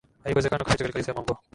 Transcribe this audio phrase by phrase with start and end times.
[0.23, 1.37] haikuwezekana kuficha hali halisi ya mambo